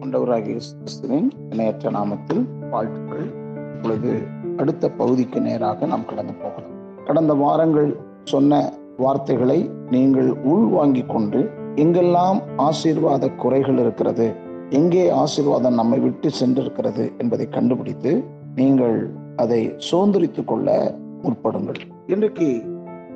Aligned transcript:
ஆண்டவராகிய 0.00 0.58
கிறிஸ்துவின் 0.78 1.32
இணையற்ற 1.50 1.90
நாமத்தில் 1.90 2.42
வாழ்த்துக்கள். 2.70 3.26
இப்பொழுது 3.74 4.22
அடுத்த 4.56 4.90
பகுதிக்கு 4.90 5.40
நேராக 5.40 5.86
நாம் 5.86 6.04
கடந்து 6.04 6.32
போகலாம். 6.32 6.72
கடந்த 7.04 7.34
வாரங்கள் 7.34 7.96
சொன்ன 8.24 8.72
வார்த்தைகளை 8.96 9.70
நீங்கள் 9.90 10.30
உள்வாங்கிக் 10.30 11.08
கொண்டு 11.08 11.50
எங்கெல்லாம் 11.74 12.38
ஆசீர்வாத 12.56 13.30
குறைகள் 13.30 13.78
இருக்கிறது 13.78 14.32
எங்கே 14.70 15.10
ஆசீர்வாதம் 15.10 15.74
நம்மை 15.74 15.98
விட்டு 15.98 16.30
சென்றிருக்கிறது 16.40 17.18
என்பதை 17.18 17.48
கண்டுபிடித்து 17.48 18.24
நீங்கள் 18.54 19.10
அதை 19.36 19.74
சுதந்திரித்துக் 19.90 20.44
கொள்ள 20.44 20.96
முற்படுங்கள். 21.22 21.80
இன்றைக்கு 22.06 22.62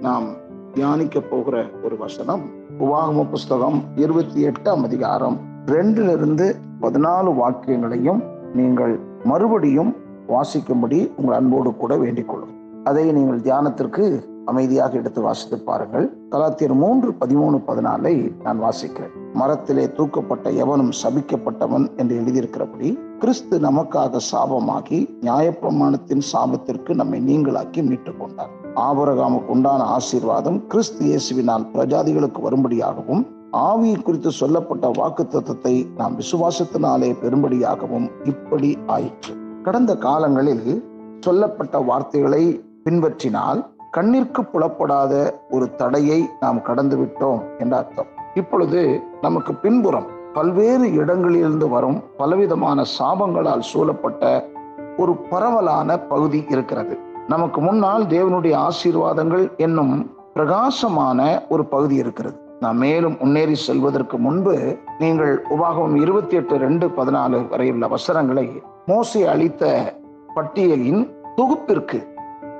நாம் 0.01 0.29
தியானிக்க 0.75 1.21
போகிற 1.21 1.67
ஒரு 1.85 1.97
வசனம் 1.97 2.43
உபாகம 2.81 3.31
புஸ்தகம் 3.31 3.85
இருபத்தி 3.97 4.47
எட்டாம் 4.47 4.83
அதிகாரம் 4.83 5.39
ரெண்டிலிருந்து 5.67 6.55
பதினாலு 6.81 7.31
வாக்கியங்களையும் 7.43 8.21
நீங்கள் 8.55 9.01
மறுபடியும் 9.25 9.97
வாசிக்கும்படி 10.29 11.11
உங்கள் 11.17 11.35
அன்போடு 11.35 11.77
கூட 11.77 11.97
வேண்டிக்கொள்ளும். 11.97 12.53
அதை 12.85 13.13
நீங்கள் 13.13 13.41
தியானத்திற்கு 13.41 14.25
அமைதியாக 14.45 14.97
எடுத்து 14.97 15.21
வாசித்து 15.21 15.59
பாருங்கள். 15.59 16.17
கலாத்தியர் 16.31 16.75
மூன்று 16.75 17.15
பதிமூணு 17.21 17.57
பதினாலை 17.67 18.33
நான் 18.43 18.61
வாசிக்கிறேன். 18.63 19.15
மரத்திலே 19.33 19.87
தூக்கப்பட்ட 19.87 20.51
எவனும் 20.55 20.93
சபிக்கப்பட்டவன் 21.03 21.97
என்று 21.97 22.21
எழுதியிருக்கிறபடி 22.21 22.99
கிறிஸ்து 23.19 23.61
நமக்காக 23.61 24.21
சாபமாகி 24.33 24.99
நியாயப்பிரமாணத்தின் 25.21 26.25
சாபத்திற்கு 26.33 26.95
நம்மை 26.95 27.21
நீங்களாக்கி 27.21 27.83
மீட்டுக் 27.89 28.21
கொண்டார் 28.21 28.51
ஆபரகாமுக்கு 28.75 29.47
உண்டான 29.47 29.83
ஆசீர்வாதம் 29.85 30.67
கிறிஸ்து 30.67 31.05
இயேசுவினால் 31.07 31.67
பிரஜாதிகளுக்கு 31.75 32.41
வரும்படியாகவும் 32.43 33.25
ஆவியை 33.53 34.03
குறித்து 34.03 34.31
சொல்லப்பட்ட 34.31 34.91
வாக்கு 34.95 35.27
தத்துவத்தை 35.27 35.89
நாம் 35.97 36.19
விசுவாசத்தினாலே 36.19 37.17
பெரும்படியாகவும் 37.23 38.11
இப்படி 38.25 38.79
ஆயிற்று. 38.87 39.37
கடந்த 39.63 39.97
காலங்களில் 39.97 40.93
சொல்லப்பட்ட 41.21 41.79
வார்த்தைகளை 41.79 42.65
பின்பற்றினால் 42.85 43.67
கண்ணிற்கு 43.97 44.41
புலப்படாத 44.41 45.41
ஒரு 45.51 45.75
தடையை 45.75 46.29
நாம் 46.41 46.63
கடந்து 46.63 46.97
விட்டோம் 46.97 47.41
என்ற 47.59 47.77
அர்த்தம். 47.77 48.07
இப்பொழுது 48.35 49.03
நமக்கு 49.21 49.55
பின்புறம் 49.55 50.07
பல்வேறு 50.33 50.93
இடங்களிலிருந்து 50.93 51.69
வரும் 51.69 52.03
பலவிதமான 52.17 52.83
சாபங்களால் 52.99 53.61
சூழப்பட்ட 53.61 54.49
ஒரு 54.97 55.17
பரவலான 55.17 55.99
பகுதி 55.99 56.45
இருக்கிறது. 56.49 56.99
நமக்கு 57.29 57.61
முன்னால் 57.61 58.05
தேவனுடைய 58.05 58.69
ஆசீர்வாதங்கள் 58.69 59.57
என்னும் 59.57 60.15
பிரகாசமான 60.35 61.47
ஒரு 61.49 61.65
பகுதி 61.65 61.95
இருக்கிறது. 61.95 62.47
நாம் 62.61 62.77
மேலும் 62.77 63.17
முன்னேறி 63.21 63.55
செல்வதற்கு 63.55 64.19
முன்பு 64.19 64.77
நீங்கள் 64.99 65.45
உபாகம் 65.51 65.95
இருபத்தி 65.95 66.37
எட்டு 66.37 66.57
ரெண்டு 66.57 66.87
பதினாலு 66.87 67.49
வரையுள்ள 67.49 67.89
வசனங்களை 67.89 68.63
மோசி 68.87 69.21
அளித்த 69.33 69.95
பட்டியலின் 70.35 71.03
தொகுப்பிற்கு 71.37 71.99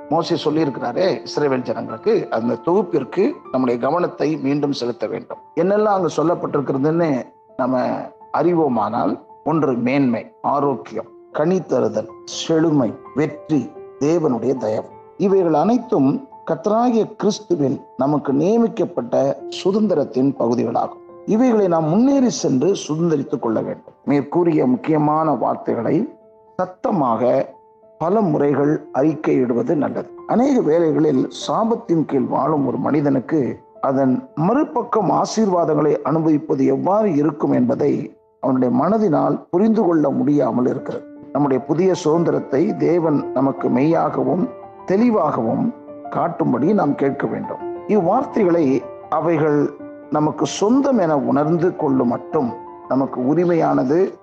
மோசி 0.09 0.35
சொல்லியிருக்கிறாரே 0.43 1.07
இஸ்ரேவேல் 1.27 1.61
ஜனங்களுக்கு 1.61 2.27
அந்த 2.29 2.57
தொகுப்பிற்கு 2.65 3.31
நம்முடைய 3.51 3.79
கவனத்தை 3.79 4.37
மீண்டும் 4.37 4.71
செலுத்த 4.71 5.07
வேண்டும். 5.07 5.37
என்னெல்லாம் 5.55 5.97
அங்கு 5.97 6.11
சொல்லப்பட்டிருக்கிறதுன்னு 6.17 7.25
நம்ம 7.57 7.83
அறிவோமானால் 8.37 9.19
ஒன்று 9.43 9.73
மேன்மை 9.73 10.31
ஆரோக்கியம் 10.41 11.09
கனி 11.31 11.61
தருதல் 11.61 12.09
செழுமை 12.23 12.93
வெற்றி 13.15 13.71
தேவனுடைய 13.99 14.57
தயவு. 14.57 14.89
இவைகள் 15.17 15.53
அனைத்தும் 15.53 16.28
கத்தராகிய 16.49 17.15
கிறிஸ்துவில் 17.23 17.81
நமக்கு 17.97 18.33
நியமிக்கப்பட்ட 18.33 19.41
சுதந்திரத்தின் 19.63 20.35
பகுதிகளாகும். 20.39 21.01
இவைகளை 21.25 21.67
நாம் 21.67 21.89
முன்னேறி 21.89 22.29
சென்று 22.29 22.75
சுதந்திரித்துக் 22.87 23.39
கொள்ள 23.39 23.61
வேண்டும். 23.61 23.93
மேற்கூறிய 24.05 24.67
முக்கியமான 24.67 25.31
வார்த்தைகளை 25.31 26.09
சத்தமாக 26.55 27.53
பல 27.97 28.21
முறைகள் 28.21 28.89
அறிக்கையிடுவது 28.93 29.75
நல்லது. 29.75 30.09
அநேக 30.27 30.61
வேலைகளில் 30.61 31.29
சாபத்தின் 31.47 32.05
கீழ் 32.05 32.25
வாழும் 32.25 32.67
ஒரு 32.67 32.77
மனிதனுக்கு 32.77 33.59
அதன் 33.81 34.29
மறுபக்கம் 34.35 35.11
ஆசீர்வாதங்களை 35.11 36.01
அனுபவிப்பது 36.01 36.65
எவ்வாறு 36.65 37.15
இருக்கும் 37.15 37.51
என்பதை 37.51 38.17
அவனுடைய 38.39 38.73
மனதினால் 38.83 39.45
புரிந்து 39.49 39.83
கொள்ள 39.83 40.09
முடியாமல் 40.09 40.65
இருக்கிறது. 40.65 41.05
நம்முடைய 41.31 41.63
புதிய 41.63 41.93
சுதந்திரத்தை 41.93 42.75
தேவன் 42.77 43.31
நமக்கு 43.31 43.69
மெய்யாகவும் 43.69 44.49
தெளிவாகவும் 44.85 45.73
காட்டும்படி 46.15 46.73
நாம் 46.73 46.95
கேட்க 46.95 47.27
வேண்டும். 47.27 47.61
இவ்வார்த்தைகளை 47.87 48.81
அவைகள் 49.09 49.73
நமக்கு 50.09 50.45
சொந்தம் 50.45 50.97
என 50.97 51.17
உணர்ந்து 51.17 51.75
கொள்ளும் 51.75 52.07
மட்டும் 52.07 52.53
நமக்கு 52.87 53.21
உரிமையானது 53.21 54.13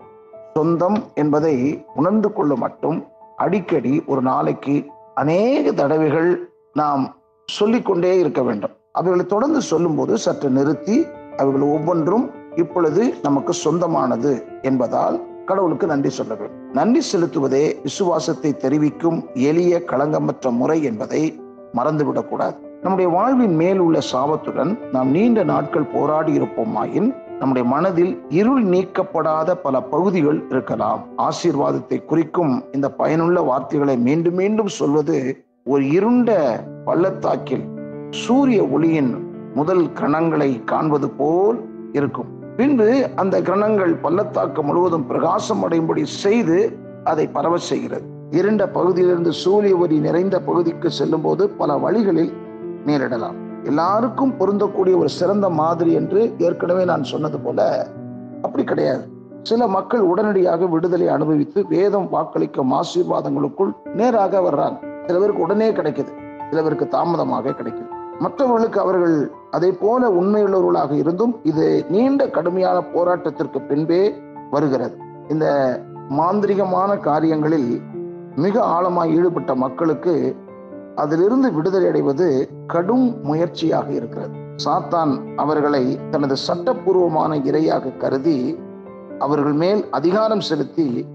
சொந்தம் 0.54 0.98
என்பதை 1.14 1.84
உணர்ந்து 1.94 2.32
கொள்ளும் 2.32 2.58
மட்டும் 2.58 3.06
அடிக்கடி 3.36 4.02
ஒரு 4.06 4.22
நாளைக்கு 4.22 4.86
அநேக 5.14 5.72
தடவைகள் 5.72 6.50
நாம் 6.72 7.16
சொல்லிக்கொண்டே 7.46 8.18
இருக்க 8.18 8.42
வேண்டும். 8.42 8.70
அவைகளை 8.92 9.26
தொடர்ந்து 9.26 9.60
சொல்லும்போது 9.60 10.18
சற்று 10.18 10.50
நிறுத்தி 10.50 11.06
அவைகள் 11.36 11.60
ஒவ்வொன்றும் 11.60 12.30
இப்பொழுது 12.54 13.14
நமக்கு 13.22 13.52
சொந்தமானது 13.52 14.44
என்பதால் 14.62 15.20
கடவுளுக்கு 15.44 15.86
நன்றி 15.86 16.10
சொல்ல 16.10 16.34
வேண்டும். 16.34 16.72
நன்றி 16.72 17.02
செலுத்துவதே 17.12 17.82
விசுவாசத்தை 17.82 18.56
தெரிவிக்கும் 18.56 19.28
எளிய 19.34 19.82
களங்கமற்ற 19.86 20.50
முறை 20.50 20.82
என்பதை 20.82 21.40
மறந்துவிடக்கூடாது. 21.74 22.54
நம்முடைய 22.82 23.10
வாழ்வின் 23.10 23.54
மேல் 23.54 23.78
உள்ள 23.78 23.98
சாபத்துடன் 24.12 24.78
நாம் 24.92 25.10
நீண்ட 25.10 25.44
நாட்கள் 25.44 25.92
போராடி 25.94 26.38
இருப்போமாயின் 26.38 27.14
நம்முடைய 27.38 27.68
மனதில் 27.68 28.22
இருள் 28.28 28.64
நீக்கப்படாத 28.64 29.54
பல 29.54 29.82
பகுதிகள் 29.82 30.44
இருக்கலாம். 30.48 31.04
ஆசீர்வாதத்தை 31.18 32.04
குறிக்கும் 32.04 32.64
இந்த 32.72 32.90
பயனுள்ள 32.90 33.40
வார்த்தைகளை 33.40 33.96
மீண்டும் 33.98 34.34
மீண்டும் 34.34 34.66
சொல்வது 34.66 35.44
ஒரு 35.64 35.88
இருண்ட 35.88 36.30
பள்ளத்தாக்கில் 36.84 37.64
சூரிய 38.10 38.64
ஒளியின் 38.64 39.28
முதல் 39.54 39.86
கணங்களை 39.86 40.64
காண்பது 40.64 41.10
போல் 41.10 41.64
இருக்கும். 41.92 42.26
பின்பு 42.56 43.10
அந்த 43.16 43.40
கிரணங்கள் 43.40 44.00
பள்ளத்தாக்கு 44.00 44.62
முழுவதும் 44.62 45.06
பிரகாசம் 45.06 45.68
அடையும்படி 45.68 46.02
செய்து 46.04 46.78
அதை 47.04 47.26
பரவ 47.26 47.56
செய்கிறது. 47.56 48.14
இருண்ட 48.30 48.68
பகுதியிலிருந்து 48.68 49.32
சூரிய 49.32 49.76
ஒளி 49.76 49.98
நிறைந்த 49.98 50.40
பகுதிக்கு 50.40 50.90
செல்லும் 50.90 51.20
போது 51.20 51.48
பல 51.48 51.76
வழிகளில் 51.76 52.32
நேரிடலாம். 52.86 53.34
எல்லாருக்கும் 53.64 54.34
பொருந்தக்கூடிய 54.38 54.98
ஒரு 54.98 55.08
சிறந்த 55.08 55.48
மாதிரி 55.48 55.92
என்று 55.92 56.34
ஏற்கனவே 56.38 56.84
நான் 56.84 57.02
சொன்னது 57.02 57.40
போல 57.40 57.86
அப்படி 58.42 58.64
கிடையாது. 58.64 59.08
சில 59.42 59.66
மக்கள் 59.66 60.00
உடனடியாக 60.00 60.66
விடுதலை 60.66 61.08
அனுபவித்து 61.08 61.66
வேதம் 61.68 62.08
வாக்களிக்கும் 62.12 62.72
ஆசீர்வாதங்களுக்குள் 62.72 63.72
நேராக 63.94 64.40
வர்றாங்க. 64.40 64.78
சில 65.06 65.18
பேருக்கு 65.18 65.42
உடனே 65.42 65.70
கிடைக்குது. 65.70 66.12
சில 66.50 66.62
பேருக்கு 66.62 66.88
தாமதமாக 66.88 67.50
கிடைக்குது. 67.50 67.88
மற்றவர்களுக்கு 68.18 68.80
அவர்கள் 68.80 69.30
அதை 69.50 69.72
போல 69.72 70.08
உண்மையுள்ளவர்களாக 70.08 70.92
இருந்தும் 70.92 71.36
இது 71.42 71.84
நீண்ட 71.88 72.28
கடுமையான 72.28 72.82
போராட்டத்திற்கு 72.94 73.66
பின்பே 73.66 74.14
வருகிறது. 74.50 74.96
இந்த 75.28 75.78
மாந்திரிகமான 76.08 76.96
காரியங்களில் 76.96 77.80
மிக 78.36 78.62
ஆழமாய் 78.62 79.14
ஈடுபட்ட 79.16 79.54
மக்களுக்கு 79.54 80.36
அதிலிருந்து 80.94 81.52
விடுதலை 81.52 81.88
அடைவது 81.88 82.50
கடும் 82.66 83.22
முயற்சியாக 83.22 83.92
இருக்கிறது. 83.92 84.34
சாத்தான் 84.64 85.36
அவர்களை 85.36 85.98
தனது 86.10 86.36
சட்டப்பூர்வமான 86.36 87.38
இரையாக 87.38 87.96
கருதி 87.96 88.58
அவர்கள் 89.18 89.52
மேல் 89.52 89.90
அதிகாரம் 89.90 90.40
செலுத்தி 90.40 91.06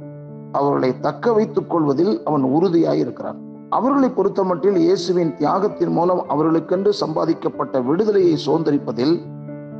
அவர்களை 0.51 0.99
தக்க 0.99 1.33
வைத்துக் 1.33 1.69
கொள்வதில் 1.69 2.23
அவன் 2.23 2.43
உறுதியாக 2.43 2.95
இருக்கிறான். 2.95 3.37
அவர்களை 3.69 4.09
பொறுத்தமட்டில் 4.09 4.75
இயேசுவின் 4.75 5.35
தியாகத்தின் 5.35 5.89
மூலம் 5.89 6.23
அவர்களுக்கென்று 6.29 6.89
சம்பாதிக்கப்பட்ட 6.89 7.81
விடுதலையை 7.81 8.35
சுதந்திரிப்பதில் 8.45 9.21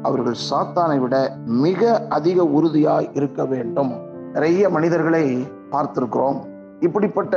அவர்கள் 0.02 0.36
சாத்தானை 0.50 1.00
விட 1.00 1.36
மிக 1.46 2.08
அதிக 2.08 2.44
உறுதியாய் 2.44 3.10
இருக்க 3.14 3.46
வேண்டும். 3.46 3.92
நிறைய 4.34 4.70
மனிதர்களை 4.70 5.48
பார்த்திருக்கிறோம். 5.72 6.40
இப்படிப்பட்ட 6.86 7.36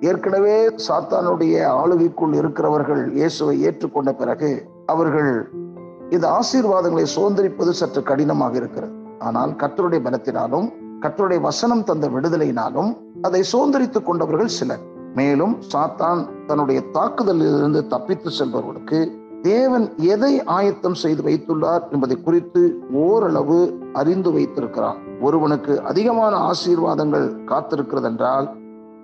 ஏற்கனவே 0.00 0.56
சாத்தானுடைய 0.86 1.54
ஆளுகைக்குள் 1.82 2.34
இருக்கிறவர்கள் 2.40 3.02
இயேசுவை 3.18 3.54
ஏற்றுக்கொண்ட 3.68 4.10
பிறகு 4.12 4.50
அவர்கள் 4.86 5.30
இந்த 6.10 6.26
ஆசீர்வாதங்களை 6.38 7.06
சுதந்திரிப்பது 7.14 7.72
சற்று 7.80 8.02
கடினமாக 8.02 8.56
இருக்கிறது. 8.56 8.92
ஆனால் 9.18 9.52
கத்தருடைய 9.62 10.00
பலத்தினாலும் 10.06 10.66
கத்தருடைய 11.04 11.40
வசனம் 11.40 11.84
தந்த 11.84 12.06
விடுதலையினாலும் 12.08 12.90
அதை 13.22 13.40
சுதந்திரித்துக் 13.52 14.08
கொண்டவர்கள் 14.08 14.54
சிலர். 14.58 14.84
மேலும் 15.14 15.54
சாத்தான் 15.72 16.20
தன்னுடைய 16.46 16.80
தாக்குதலிலிருந்து 16.94 17.80
தப்பித்து 17.86 18.30
செல்பவர்களுக்கு 18.38 19.00
தேவன் 19.42 19.86
எதை 20.14 20.32
ஆயத்தம் 20.58 20.98
செய்து 21.02 21.22
வைத்துள்ளார் 21.22 21.84
என்பதை 21.90 22.16
குறித்து 22.22 22.62
ஓரளவு 23.06 23.58
அறிந்து 23.92 24.32
வைத்திருக்கிறான். 24.32 24.98
ஒருவனுக்கு 25.20 25.82
அதிகமான 25.82 26.36
ஆசீர்வாதங்கள் 26.36 27.26
காத்திருக்கிறது 27.46 28.02
என்றால் 28.02 28.54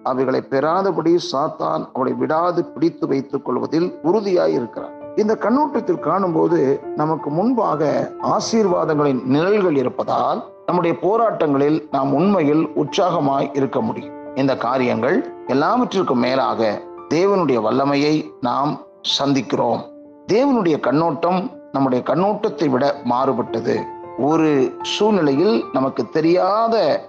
அவைகளை 0.03 0.45
பெறாதபடி 0.51 1.19
சாத்தான் 1.33 1.89
அவளை 1.93 2.13
விடாது 2.13 2.65
பிடித்து 2.65 3.07
வைத்துக் 3.07 3.45
கொள்வதில் 3.45 3.99
உறுதியாய் 4.03 4.53
இருக்கிறான். 4.53 4.91
இந்த 5.17 5.37
கண்ணோட்டத்தில் 5.37 5.99
காணும்போது 5.99 6.81
நமக்கு 6.97 7.31
முன்பாக 7.31 8.13
ஆசீர்வாதங்களின் 8.23 9.25
நிழல்கள் 9.25 9.77
இருப்பதால் 9.77 10.51
நம்முடைய 10.67 10.97
போராட்டங்களில் 11.01 11.89
நாம் 11.91 12.15
உண்மையில் 12.15 12.69
உற்சாகமாய் 12.77 13.51
இருக்க 13.53 13.81
முடியும். 13.81 14.13
இந்த 14.35 14.57
காரியங்கள் 14.57 15.33
எல்லாவற்றிற்கும் 15.47 16.19
மேலாக 16.19 16.83
தேவனுடைய 17.09 17.61
வல்லமையை 17.63 18.31
நாம் 18.41 18.81
சந்திக்கிறோம். 19.19 19.81
தேவனுடைய 20.33 20.81
கண்ணோட்டம் 20.81 21.51
நம்முடைய 21.73 22.05
கண்ணோட்டத்தை 22.07 22.71
விட 22.71 22.95
மாறுபட்டது. 23.05 23.83
ஒரு 24.19 24.77
சூழ்நிலையில் 24.83 25.65
நமக்கு 25.73 26.09
தெரியாத 26.09 27.05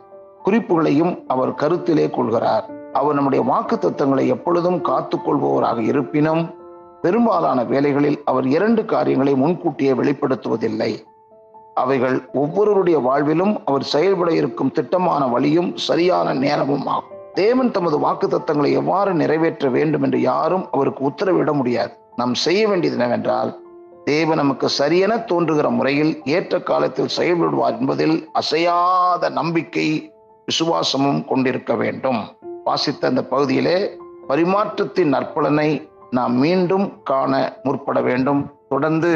குறிப்புகளையும் 0.45 1.23
அவர் 1.27 1.53
கருத்திலே 1.53 2.09
கொள்கிறார். 2.09 2.69
அவர் 2.93 3.13
நம்முடைய 3.13 3.45
வாக்கு 3.45 3.79
தத்துவங்களை 3.79 4.27
எப்பொழுதும் 4.27 4.83
காத்துக்கொள்பவராக 4.83 5.79
இருப்பினும் 5.79 6.55
பெரும்பாலான 7.01 7.63
வேலைகளில் 7.63 8.21
அவர் 8.25 8.47
இரண்டு 8.47 8.85
காரியங்களை 8.85 9.35
முன்கூட்டியே 9.35 9.91
வெளிப்படுத்துவதில்லை. 9.91 11.03
அவைகள் 11.73 12.29
ஒவ்வொருவருடைய 12.33 12.99
வாழ்விலும் 12.99 13.61
அவர் 13.65 13.83
செயல்பட 13.83 14.31
இருக்கும் 14.31 14.71
திட்டமான 14.71 15.27
வழியும் 15.27 15.75
சரியான 15.75 16.33
நேரமும் 16.33 16.85
ஆகும். 16.85 17.17
தேவன் 17.33 17.71
தமது 17.71 17.99
வாக்கு 17.99 18.27
தத்தங்களை 18.27 18.71
எவ்வாறு 18.71 19.13
நிறைவேற்ற 19.13 19.69
வேண்டும் 19.69 20.01
என்று 20.01 20.21
யாரும் 20.21 20.67
அவருக்கு 20.71 21.09
உத்தரவிட 21.09 21.53
முடியாது. 21.53 21.91
நாம் 22.15 22.33
செய்ய 22.33 22.67
வேண்டியது 22.67 22.99
என்னவென்றால் 22.99 23.62
தேவ 24.05 24.35
நமக்கு 24.35 24.69
சரியென 24.77 25.25
தோன்றுகிற 25.25 25.69
முறையில் 25.69 26.21
ஏற்ற 26.25 26.61
காலத்தில் 26.61 27.13
செயல்படுவார் 27.17 27.79
என்பதில் 27.79 28.29
அசையாத 28.31 29.29
நம்பிக்கை 29.29 30.13
விசுவாசமும் 30.45 31.25
கொண்டிருக்க 31.25 31.75
வேண்டும். 31.75 32.37
வாசித்த 32.63 33.07
அந்த 33.07 33.25
பகுதியிலே 33.25 33.97
பரிமாற்றத்தின் 34.29 35.13
நற்பலனை 35.13 35.89
நாம் 36.11 36.35
மீண்டும் 36.35 37.03
காண 37.03 37.57
முற்பட 37.63 38.01
வேண்டும். 38.01 38.51
தொடர்ந்து 38.69 39.11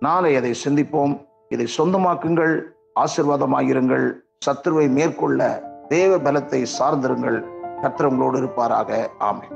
நாளை 0.00 0.36
அதை 0.36 0.54
சிந்திப்போம். 0.64 1.26
இதை 1.48 1.66
சொந்தமாக்குங்கள் 1.78 2.62
ஆசிர்வாதமாகிருங்கள் 3.00 4.12
சத்துருவை 4.46 4.88
மேற்கொள்ள 4.88 5.62
தேவ 5.88 6.16
பலத்தை 6.16 6.66
சார்ந்திருங்கள். 6.78 7.38
கத்திரங்களோடு 7.82 8.36
இருப்பாராக. 8.36 9.10
ஆமை 9.18 9.48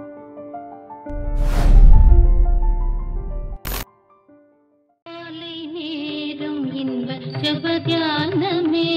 இன்ப 7.52 8.88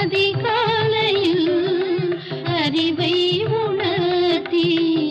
அதிகாலையில் 0.00 1.50
அறிவை 2.58 3.16
உணர்த்தி 3.62 4.68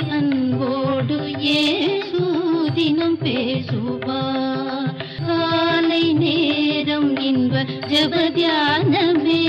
அன்போடு 0.09 1.17
ஏசூதினம் 1.57 3.19
பேசுவா 3.25 4.21
காலை 5.27 6.03
நேரம் 6.13 7.11
இன்ப 7.21 7.65
ஜபத்தியானமே 7.91 9.41